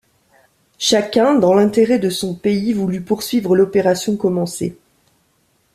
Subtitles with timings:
[0.79, 4.75] Chacun, dans l’intérêt de son pays, voulut poursuivre l’opération commencée.